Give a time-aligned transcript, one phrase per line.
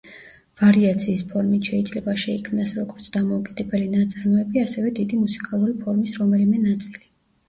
[0.59, 7.03] ვარიაციის ფორმით შეიძლება შეიქმნას როგორც დამოუკიდებელი ნაწარმოები, ასევე დიდი მუსიკალური ფორმის რომელიმე ნაწილი.